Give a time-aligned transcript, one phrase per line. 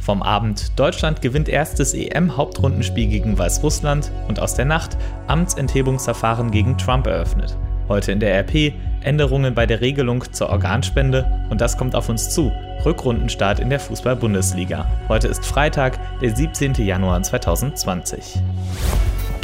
[0.00, 7.06] Vom Abend Deutschland gewinnt erstes EM-Hauptrundenspiel gegen Weißrussland und aus der Nacht Amtsenthebungsverfahren gegen Trump
[7.06, 7.56] eröffnet.
[7.86, 8.72] Heute in der RP
[9.02, 12.50] Änderungen bei der Regelung zur Organspende und das kommt auf uns zu.
[12.84, 14.90] Rückrundenstart in der Fußball-Bundesliga.
[15.08, 16.74] Heute ist Freitag, der 17.
[16.74, 18.40] Januar 2020.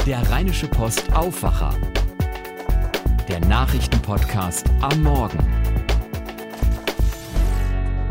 [0.07, 1.75] Der Rheinische Post Aufwacher.
[3.29, 5.39] Der Nachrichtenpodcast am Morgen.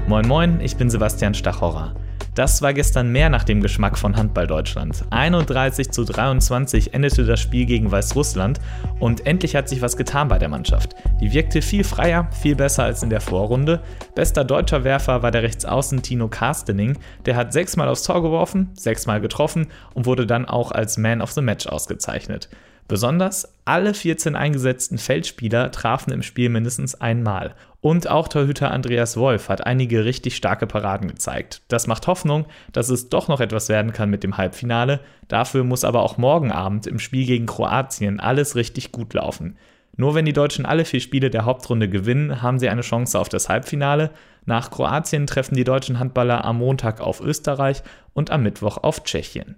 [0.07, 1.95] Moin Moin, ich bin Sebastian Stachorra.
[2.35, 5.05] Das war gestern mehr nach dem Geschmack von Handball Deutschland.
[5.09, 8.59] 31 zu 23 endete das Spiel gegen Weißrussland
[8.99, 10.95] und endlich hat sich was getan bei der Mannschaft.
[11.21, 13.81] Die wirkte viel freier, viel besser als in der Vorrunde.
[14.15, 16.97] Bester deutscher Werfer war der Rechtsaußen Tino Karstening.
[17.25, 21.31] Der hat sechsmal aufs Tor geworfen, sechsmal getroffen und wurde dann auch als Man of
[21.31, 22.49] the Match ausgezeichnet.
[22.87, 27.55] Besonders alle 14 eingesetzten Feldspieler trafen im Spiel mindestens einmal.
[27.85, 31.61] Und auch Torhüter Andreas Wolf hat einige richtig starke Paraden gezeigt.
[31.67, 35.01] Das macht Hoffnung, dass es doch noch etwas werden kann mit dem Halbfinale.
[35.27, 39.59] Dafür muss aber auch morgen Abend im Spiel gegen Kroatien alles richtig gut laufen.
[39.97, 43.29] Nur wenn die Deutschen alle vier Spiele der Hauptrunde gewinnen, haben sie eine Chance auf
[43.29, 44.09] das Halbfinale.
[44.45, 49.57] Nach Kroatien treffen die deutschen Handballer am Montag auf Österreich und am Mittwoch auf Tschechien.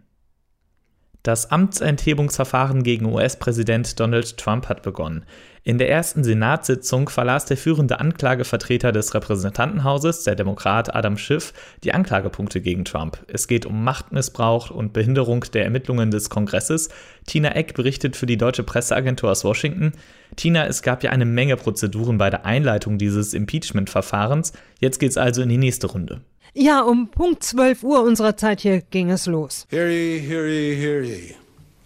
[1.28, 5.26] Das Amtsenthebungsverfahren gegen US-Präsident Donald Trump hat begonnen.
[5.68, 11.52] In der ersten Senatssitzung verlas der führende Anklagevertreter des Repräsentantenhauses, der Demokrat Adam Schiff,
[11.84, 13.18] die Anklagepunkte gegen Trump.
[13.28, 16.88] Es geht um Machtmissbrauch und Behinderung der Ermittlungen des Kongresses.
[17.26, 19.92] Tina Eck berichtet für die deutsche Presseagentur aus Washington.
[20.38, 24.54] Tina, es gab ja eine Menge Prozeduren bei der Einleitung dieses Impeachment-Verfahrens.
[24.80, 26.22] Jetzt geht's also in die nächste Runde.
[26.54, 29.68] Ja, um Punkt 12 Uhr unserer Zeit hier ging es los.
[29.70, 31.36] Hear ye, hear ye, hear ye.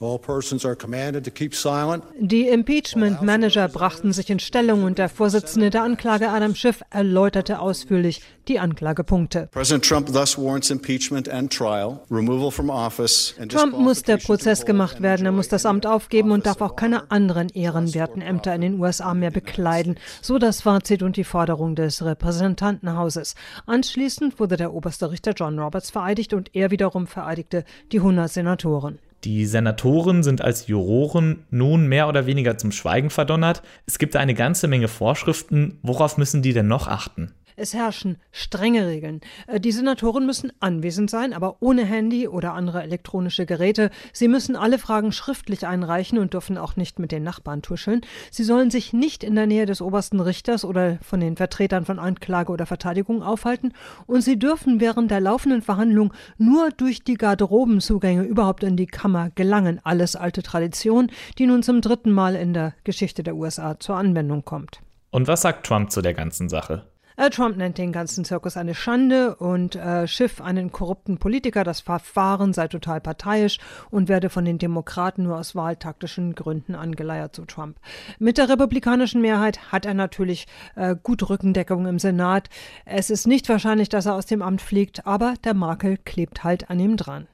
[0.02, 2.04] All persons are commanded to keep silent.
[2.20, 7.60] Die Impeachment Manager brachten sich in Stellung und der Vorsitzende der Anklage Adam Schiff erläuterte
[7.60, 9.50] ausführlich die Anklagepunkte.
[9.52, 14.66] President Trump thus warrants impeachment and trial, removal from office and Trump muss der Prozess
[14.66, 18.62] gemacht werden, er muss das Amt aufgeben und darf auch keine anderen ehrenwerten Ämter in
[18.62, 20.00] den USA mehr bekleiden.
[20.24, 23.36] So das Fazit und die Forderung des Repräsentantenhauses.
[23.68, 28.98] Anschließend wurde der oberste Richter John Roberts vereidigt und er wiederum vereidigte die 100 Senatoren.
[29.24, 33.62] Die Senatoren sind als Juroren nun mehr oder weniger zum Schweigen verdonnert.
[33.86, 35.78] Es gibt eine ganze Menge Vorschriften.
[35.84, 37.32] Worauf müssen die denn noch achten?
[37.62, 39.22] Es herrschen strenge Regeln.
[39.46, 43.92] Äh, die Senatoren müssen anwesend sein, aber ohne Handy oder andere elektronische Geräte.
[44.14, 48.02] Sie müssen alle Fragen schriftlich einreichen und dürfen auch nicht mit den Nachbarn tuscheln.
[48.32, 52.00] Sie sollen sich nicht in der Nähe des obersten Richters oder von den Vertretern von
[52.00, 53.74] Anklage oder Verteidigung aufhalten
[54.08, 59.30] und sie dürfen während der laufenden Verhandlung nur durch die Garderobenzugänge überhaupt in die Kammer
[59.36, 59.80] gelangen.
[59.84, 64.44] Alles alte Tradition, die nun zum dritten Mal in der Geschichte der USA zur Anwendung
[64.46, 64.82] kommt.
[65.12, 66.88] Und was sagt Trump zu der ganzen Sache?
[67.18, 71.64] Äh, Trump nennt den ganzen Zirkus eine Schande und äh, Schiff einen korrupten Politiker.
[71.64, 77.36] Das Verfahren sei total parteiisch und werde von den Demokraten nur aus wahltaktischen Gründen angeleiert
[77.36, 77.78] zu Trump.
[78.20, 82.50] Mit der republikanischen Mehrheit hat er natürlich äh, gut Rückendeckung im Senat.
[82.86, 86.70] Es ist nicht wahrscheinlich, dass er aus dem Amt fliegt, aber der Makel klebt halt
[86.70, 87.28] an ihm dran.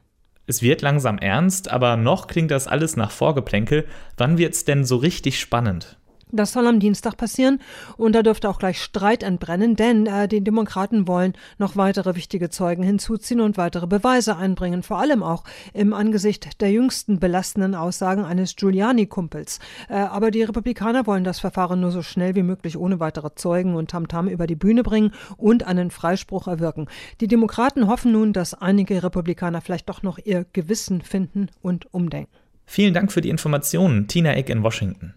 [0.50, 3.86] Es wird langsam ernst, aber noch klingt das alles nach Vorgeplänkel.
[4.16, 5.98] Wann wird's denn so richtig spannend?
[6.32, 7.60] Das soll am Dienstag passieren
[7.96, 12.50] und da dürfte auch gleich Streit entbrennen, denn äh, die Demokraten wollen noch weitere wichtige
[12.50, 18.26] Zeugen hinzuziehen und weitere Beweise einbringen, vor allem auch im Angesicht der jüngsten belastenden Aussagen
[18.26, 19.60] eines Giuliani-Kumpels.
[19.88, 23.76] Äh, aber die Republikaner wollen das Verfahren nur so schnell wie möglich ohne weitere Zeugen
[23.76, 26.88] und Tamtam -Tam über die Bühne bringen und einen Freispruch erwirken.
[27.22, 32.36] Die Demokraten hoffen nun, dass einige Republikaner vielleicht doch noch ihr Gewissen finden und umdenken.
[32.66, 35.14] Vielen Dank für die Informationen, Tina Eck in Washington.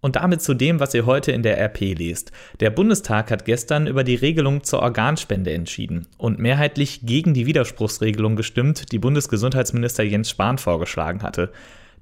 [0.00, 2.30] Und damit zu dem, was ihr heute in der RP lest.
[2.60, 8.36] Der Bundestag hat gestern über die Regelung zur Organspende entschieden und mehrheitlich gegen die Widerspruchsregelung
[8.36, 11.50] gestimmt, die Bundesgesundheitsminister Jens Spahn vorgeschlagen hatte.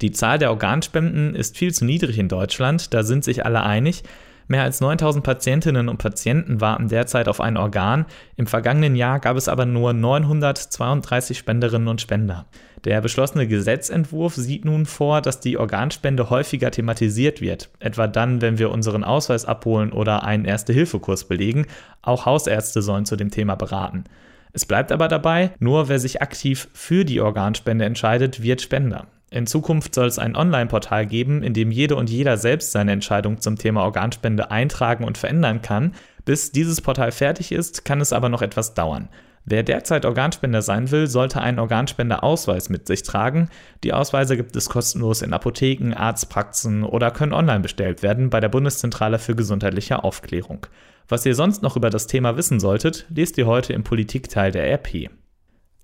[0.03, 4.03] Die Zahl der Organspenden ist viel zu niedrig in Deutschland, da sind sich alle einig.
[4.49, 8.07] Mehr als 9000 Patientinnen und Patienten warten derzeit auf ein Organ.
[8.37, 12.47] Im vergangenen Jahr gab es aber nur 932 Spenderinnen und Spender.
[12.86, 18.60] Der beschlossene Gesetzentwurf sieht nun vor, dass die Organspende häufiger thematisiert wird, etwa dann, wenn
[18.60, 21.66] wir unseren Ausweis abholen oder einen Erste-Hilfe-Kurs belegen.
[22.00, 24.04] Auch Hausärzte sollen zu dem Thema beraten.
[24.53, 29.09] Es bleibt aber dabei, nur wer sich aktiv für die Organspende entscheidet, wird Spender.
[29.30, 33.41] In Zukunft soll es ein Online-Portal geben, in dem jede und jeder selbst seine Entscheidung
[33.41, 35.92] zum Thema Organspende eintragen und verändern kann.
[36.24, 39.09] Bis dieses Portal fertig ist, kann es aber noch etwas dauern.
[39.48, 43.48] Wer derzeit Organspender sein will, sollte einen Organspenderausweis mit sich tragen.
[43.84, 48.48] Die Ausweise gibt es kostenlos in Apotheken, Arztpraxen oder können online bestellt werden bei der
[48.48, 50.66] Bundeszentrale für gesundheitliche Aufklärung.
[51.07, 54.69] Was ihr sonst noch über das Thema wissen solltet, lest ihr heute im Politikteil der
[54.69, 55.10] RP.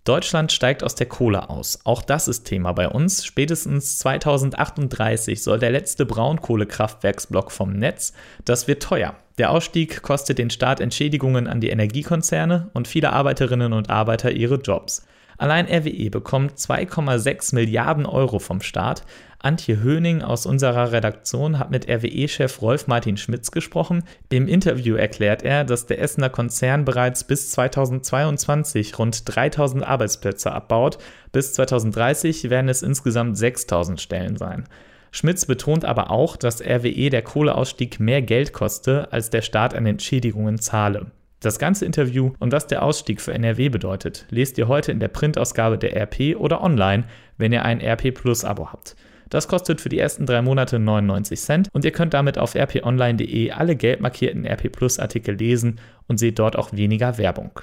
[0.03, 1.79] Deutschland steigt aus der Kohle aus.
[1.85, 3.25] Auch das ist Thema bei uns.
[3.25, 8.13] Spätestens 2038 soll der letzte Braunkohlekraftwerksblock vom Netz.
[8.45, 9.15] Das wird teuer.
[9.39, 14.57] Der Ausstieg kostet den Staat Entschädigungen an die Energiekonzerne und viele Arbeiterinnen und Arbeiter ihre
[14.57, 15.07] Jobs.
[15.39, 19.03] Allein RWE bekommt 2,6 Milliarden Euro vom Staat.
[19.41, 24.05] Antje Höning aus unserer Redaktion hat mit RWE-Chef Rolf Martin Schmitz gesprochen.
[24.29, 30.99] Im Interview erklärt er, dass der Essener Konzern bereits bis 2022 rund 3000 Arbeitsplätze abbaut.
[31.33, 34.69] Bis 2030 werden es insgesamt 6000 Stellen sein.
[35.15, 39.87] Schmitz betont aber auch, dass RWE der Kohleausstieg mehr Geld koste, als der Staat an
[39.87, 41.13] Entschädigungen zahle.
[41.41, 45.09] Das ganze Interview und was der Ausstieg für NRW bedeutet, lest ihr heute in der
[45.09, 47.05] Printausgabe der RP oder online,
[47.37, 48.97] wenn ihr ein RP Plus Abo habt.
[49.29, 53.51] Das kostet für die ersten drei Monate 99 Cent und ihr könnt damit auf rponline.de
[53.51, 57.61] alle gelb markierten RP Plus Artikel lesen und seht dort auch weniger Werbung.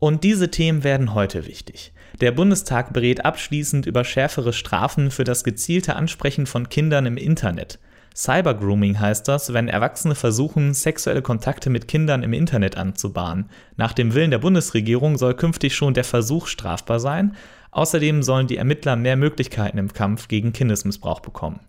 [0.00, 1.92] Und diese Themen werden heute wichtig.
[2.22, 7.78] Der Bundestag berät abschließend über schärfere Strafen für das gezielte Ansprechen von Kindern im Internet.
[8.16, 13.50] Cybergrooming heißt das, wenn Erwachsene versuchen, sexuelle Kontakte mit Kindern im Internet anzubahnen.
[13.76, 17.36] Nach dem Willen der Bundesregierung soll künftig schon der Versuch strafbar sein.
[17.70, 21.60] Außerdem sollen die Ermittler mehr Möglichkeiten im Kampf gegen Kindesmissbrauch bekommen.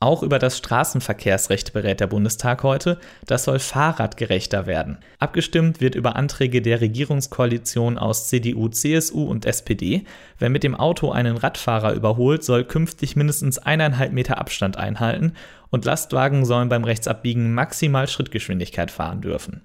[0.00, 2.98] Auch über das Straßenverkehrsrecht berät der Bundestag heute.
[3.26, 4.98] Das soll fahrradgerechter werden.
[5.18, 10.04] Abgestimmt wird über Anträge der Regierungskoalition aus CDU, CSU und SPD.
[10.38, 15.32] Wer mit dem Auto einen Radfahrer überholt, soll künftig mindestens eineinhalb Meter Abstand einhalten
[15.70, 19.62] und Lastwagen sollen beim Rechtsabbiegen maximal Schrittgeschwindigkeit fahren dürfen.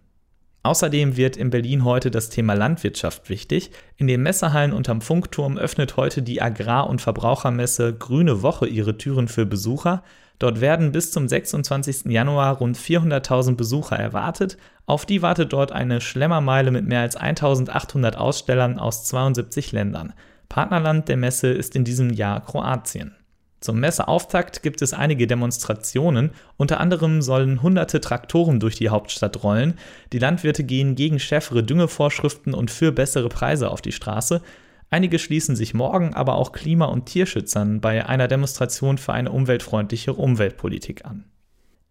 [0.63, 3.71] Außerdem wird in Berlin heute das Thema Landwirtschaft wichtig.
[3.97, 9.27] In den Messehallen unterm Funkturm öffnet heute die Agrar- und Verbrauchermesse Grüne Woche ihre Türen
[9.27, 10.03] für Besucher.
[10.39, 12.05] Dort werden bis zum 26.
[12.05, 14.57] Januar rund 400.000 Besucher erwartet.
[14.85, 20.13] Auf die wartet dort eine Schlemmermeile mit mehr als 1800 Ausstellern aus 72 Ländern.
[20.47, 23.15] Partnerland der Messe ist in diesem Jahr Kroatien.
[23.63, 29.75] Zum Messeauftakt gibt es einige Demonstrationen, unter anderem sollen hunderte Traktoren durch die Hauptstadt rollen,
[30.11, 34.41] die Landwirte gehen gegen schärfere Düngevorschriften und für bessere Preise auf die Straße,
[34.89, 40.11] einige schließen sich morgen aber auch Klima- und Tierschützern bei einer Demonstration für eine umweltfreundliche
[40.11, 41.23] Umweltpolitik an.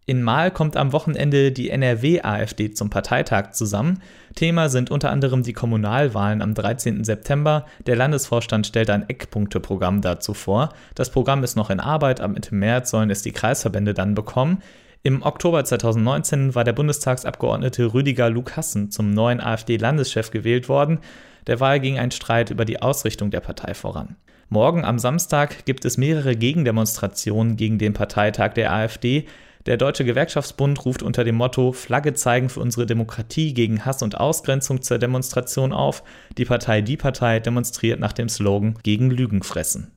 [0.05, 4.01] In Mahl kommt am Wochenende die NRW-AfD zum Parteitag zusammen.
[4.35, 7.05] Thema sind unter anderem die Kommunalwahlen am 13.
[7.05, 7.65] September.
[7.85, 10.73] Der Landesvorstand stellt ein Eckpunkteprogramm dazu vor.
[10.93, 14.61] Das Programm ist noch in Arbeit, ab Mitte März sollen es die Kreisverbände dann bekommen.
[15.03, 20.99] Im Oktober 2019 war der Bundestagsabgeordnete Rüdiger Lukassen zum neuen AfD-Landeschef gewählt worden.
[21.47, 24.17] Der Wahl ging ein Streit über die Ausrichtung der Partei voran.
[24.49, 29.25] Morgen am Samstag gibt es mehrere Gegendemonstrationen gegen den Parteitag der AfD.
[29.65, 34.17] Der Deutsche Gewerkschaftsbund ruft unter dem Motto Flagge zeigen für unsere Demokratie gegen Hass und
[34.19, 36.03] Ausgrenzung zur Demonstration auf.
[36.37, 39.92] Die Partei Die Partei demonstriert nach dem Slogan gegen Lügen fressen.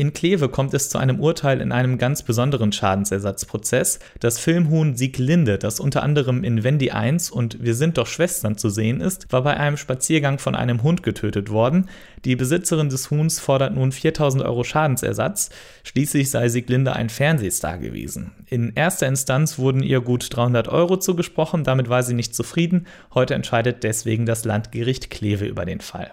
[0.00, 3.98] In Kleve kommt es zu einem Urteil in einem ganz besonderen Schadensersatzprozess.
[4.20, 8.70] Das Filmhuhn Sieglinde, das unter anderem in Wendy 1 und Wir sind doch Schwestern zu
[8.70, 11.88] sehen ist, war bei einem Spaziergang von einem Hund getötet worden.
[12.24, 15.50] Die Besitzerin des Huhns fordert nun 4000 Euro Schadensersatz.
[15.82, 18.30] Schließlich sei Sieglinde ein Fernsehstar gewesen.
[18.46, 22.86] In erster Instanz wurden ihr gut 300 Euro zugesprochen, damit war sie nicht zufrieden.
[23.14, 26.12] Heute entscheidet deswegen das Landgericht Kleve über den Fall.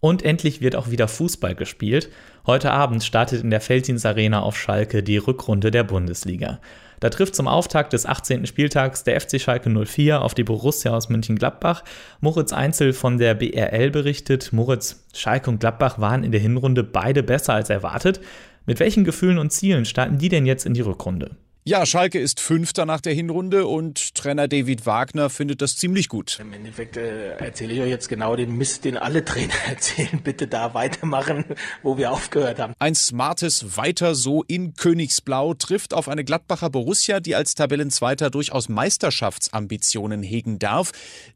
[0.00, 2.10] Und endlich wird auch wieder Fußball gespielt.
[2.46, 6.60] Heute Abend startet in der Feldins Arena auf Schalke die Rückrunde der Bundesliga.
[7.00, 8.46] Da trifft zum Auftakt des 18.
[8.46, 11.84] Spieltags der FC Schalke 04 auf die Borussia aus München-Gladbach.
[12.20, 17.22] Moritz Einzel von der BRL berichtet, Moritz, Schalke und Gladbach waren in der Hinrunde beide
[17.22, 18.20] besser als erwartet.
[18.64, 21.36] Mit welchen Gefühlen und Zielen starten die denn jetzt in die Rückrunde?
[21.68, 26.38] Ja, Schalke ist Fünfter nach der Hinrunde und Trainer David Wagner findet das ziemlich gut.
[26.40, 30.20] Im Endeffekt äh, erzähle ich euch jetzt genau den Mist, den alle Trainer erzählen.
[30.22, 31.44] Bitte da weitermachen,
[31.82, 32.72] wo wir aufgehört haben.
[32.78, 38.68] Ein smartes Weiter so in Königsblau trifft auf eine Gladbacher Borussia, die als Tabellenzweiter durchaus
[38.68, 40.92] Meisterschaftsambitionen hegen darf,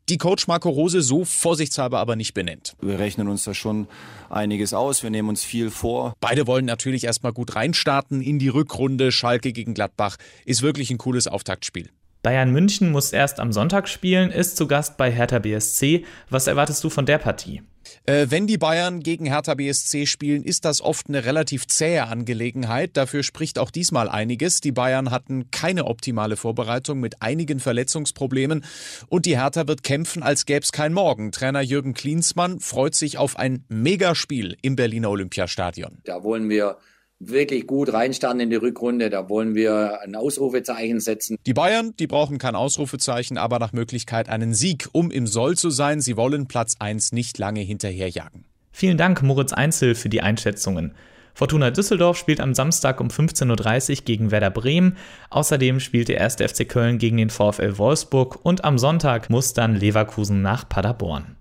[0.08, 2.76] die Coach Marco Rose so vorsichtshalber aber nicht benennt.
[2.80, 3.88] Wir rechnen uns da schon
[4.30, 6.14] einiges aus, wir nehmen uns viel vor.
[6.20, 10.99] Beide wollen natürlich erstmal gut reinstarten in die Rückrunde Schalke gegen Gladbach ist wirklich ein
[10.99, 11.90] cooles Auftaktspiel.
[12.22, 16.04] Bayern München muss erst am Sonntag spielen, ist zu Gast bei Hertha BSC.
[16.28, 17.62] Was erwartest du von der Partie?
[18.04, 22.96] Äh, wenn die Bayern gegen Hertha BSC spielen, ist das oft eine relativ zähe Angelegenheit.
[22.96, 24.60] Dafür spricht auch diesmal einiges.
[24.60, 28.64] Die Bayern hatten keine optimale Vorbereitung mit einigen Verletzungsproblemen
[29.08, 31.32] und die Hertha wird kämpfen, als gäbe es kein Morgen.
[31.32, 35.99] Trainer Jürgen Klinsmann freut sich auf ein Megaspiel im Berliner Olympiastadion.
[36.04, 36.78] Da wollen wir
[37.21, 39.11] wirklich gut reinstarten in die Rückrunde.
[39.11, 41.37] Da wollen wir ein Ausrufezeichen setzen.
[41.47, 45.71] Die Bayern, die brauchen kein Ausrufezeichen, aber nach Möglichkeit einen Sieg, um im Soll zu
[45.71, 46.00] sein.
[46.00, 48.45] Sie wollen Platz 1 nicht lange hinterherjagen.
[48.73, 50.95] Vielen Dank, Moritz Einzel, für die Einschätzungen.
[51.35, 54.97] Fortuna Düsseldorf spielt am Samstag um 15.30 Uhr gegen Werder Bremen.
[55.31, 56.37] Außerdem spielt der 1.
[56.37, 61.37] FC Köln gegen den VfL Wolfsburg und am Sonntag muss dann Leverkusen nach Paderborn.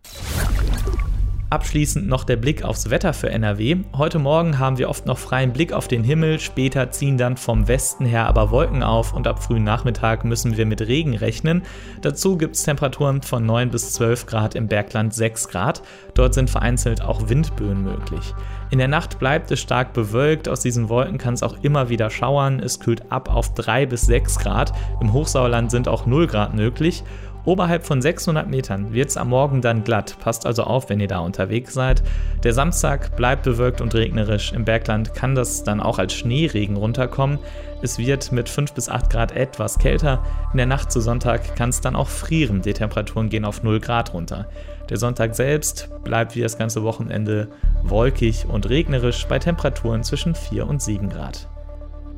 [1.52, 3.78] Abschließend noch der Blick aufs Wetter für NRW.
[3.98, 7.68] Heute Morgen haben wir oft noch freien Blick auf den Himmel, später ziehen dann vom
[7.68, 11.64] Westen her aber Wolken auf und ab frühen Nachmittag müssen wir mit Regen rechnen.
[12.04, 15.82] Dazu gibt es Temperaturen von 9 bis 12 Grad, im Bergland 6 Grad.
[16.14, 18.36] Dort sind vereinzelt auch Windböen möglich.
[18.70, 22.12] In der Nacht bleibt es stark bewölkt, aus diesen Wolken kann es auch immer wieder
[22.12, 22.60] schauern.
[22.60, 24.72] Es kühlt ab auf 3 bis 6 Grad.
[25.02, 27.04] Im Hochsauerland sind auch 0 Grad möglich
[27.50, 30.18] Oberhalb von 600 Metern wird es am Morgen dann glatt.
[30.20, 32.04] Passt also auf, wenn ihr da unterwegs seid.
[32.44, 34.54] Der Samstag bleibt bewölkt und regnerisch.
[34.54, 37.40] Im Bergland kann das dann auch als Schneeregen runterkommen.
[37.82, 40.24] Es wird mit 5 bis 8 Grad etwas kälter.
[40.52, 42.62] In der Nacht zu Sonntag kann es dann auch frieren.
[42.62, 44.48] Die Temperaturen gehen auf 0 Grad runter.
[44.88, 47.48] Der Sonntag selbst bleibt wie das ganze Wochenende
[47.82, 51.50] wolkig und regnerisch bei Temperaturen zwischen 4 und 7 Grad.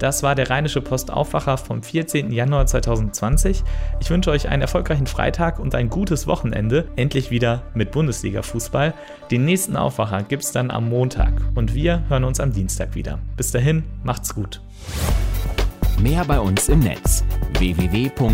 [0.01, 2.31] Das war der Rheinische Post Aufwacher vom 14.
[2.31, 3.63] Januar 2020.
[3.99, 6.87] Ich wünsche euch einen erfolgreichen Freitag und ein gutes Wochenende.
[6.95, 8.95] Endlich wieder mit Bundesliga-Fußball.
[9.29, 13.19] Den nächsten Aufwacher gibt es dann am Montag und wir hören uns am Dienstag wieder.
[13.37, 14.59] Bis dahin, macht's gut.
[15.99, 17.23] Mehr bei uns im Netz
[17.59, 18.31] www.rp-online.de